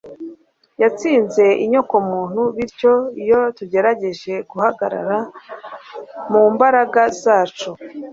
[0.81, 5.17] yatsinze inyokomuntu, bityo iyo tugerageje guhagarara
[6.31, 7.69] mu mbaraga zacu,